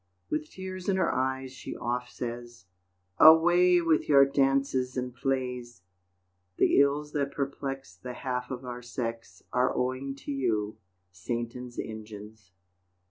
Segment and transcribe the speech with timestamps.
[0.31, 2.65] With tears in her eyes she oft says,
[3.19, 5.83] "Away with your dances and plays!
[6.57, 10.79] The ills that perplex The half of our sex Are owing to you,
[11.11, 12.51] Satan's engines."